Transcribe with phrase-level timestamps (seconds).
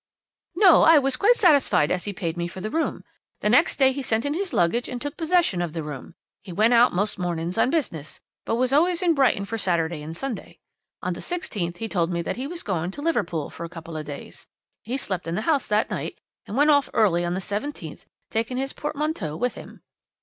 [0.55, 3.03] "'No, I was quite satisfied as he paid me for the room.
[3.41, 6.15] The next day he sent in his luggage and took possession of the room.
[6.41, 10.17] He went out most mornings on business, but was always in Brighton for Saturday and
[10.17, 10.57] Sunday.
[11.03, 13.95] On the 16th he told me that he was going to Liverpool for a couple
[13.95, 14.47] of days;
[14.81, 18.57] he slept in the house that night, and went off early on the 17th, taking
[18.57, 19.83] his portmanteau with him.'